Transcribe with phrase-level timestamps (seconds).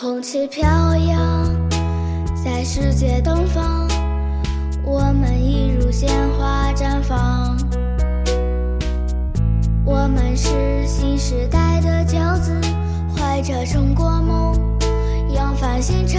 [0.00, 0.64] 红旗飘
[0.96, 1.44] 扬
[2.44, 3.88] 在世界东方
[4.84, 6.08] 我们一如鲜
[6.38, 7.58] 花绽放。
[9.84, 12.52] 我们是新时代的骄子
[13.16, 14.78] 怀着中国梦
[15.34, 16.17] 扬帆新时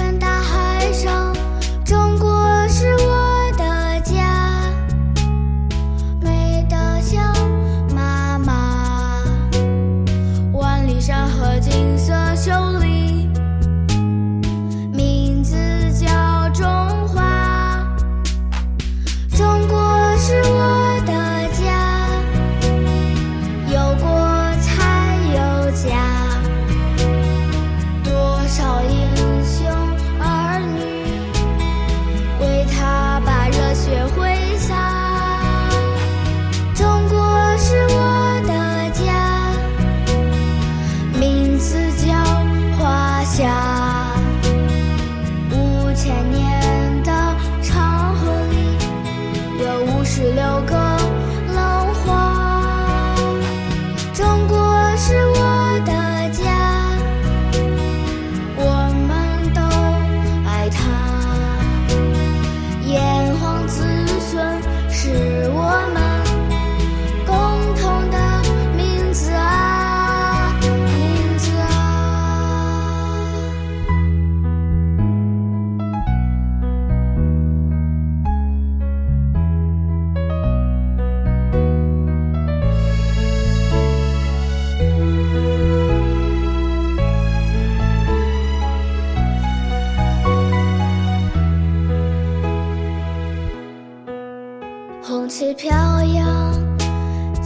[95.39, 95.71] 起飘
[96.03, 96.53] 扬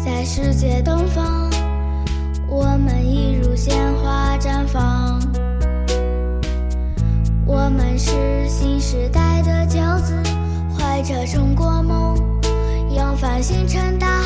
[0.04, 1.48] 在世界东方，
[2.48, 5.22] 我们一如鲜花绽放。
[7.46, 8.10] 我们是
[8.50, 10.16] 新时代的骄子，
[10.76, 12.18] 怀着中国梦，
[12.96, 14.23] 扬帆星辰大海。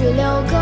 [0.00, 0.59] 十六个。